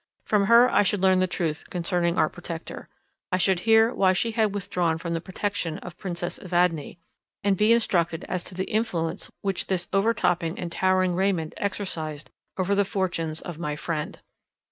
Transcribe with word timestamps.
From 0.25 0.45
her 0.45 0.67
I 0.71 0.81
should 0.81 0.99
learn 1.03 1.19
the 1.19 1.27
truth 1.27 1.69
concerning 1.69 2.17
our 2.17 2.27
protector; 2.27 2.89
I 3.31 3.37
should 3.37 3.59
hear 3.69 3.93
why 3.93 4.13
she 4.13 4.31
had 4.31 4.51
withdrawn 4.55 4.97
from 4.97 5.13
the 5.13 5.21
protection 5.21 5.77
of 5.77 5.91
the 5.95 6.01
Princess 6.01 6.39
Evadne, 6.39 6.97
and 7.43 7.55
be 7.55 7.71
instructed 7.71 8.23
as 8.27 8.43
to 8.45 8.55
the 8.55 8.63
influence 8.63 9.29
which 9.43 9.67
this 9.67 9.87
overtopping 9.93 10.57
and 10.57 10.71
towering 10.71 11.13
Raymond 11.13 11.53
exercised 11.57 12.31
over 12.57 12.73
the 12.73 12.83
fortunes 12.83 13.41
of 13.41 13.59
my 13.59 13.75
friend. 13.75 14.17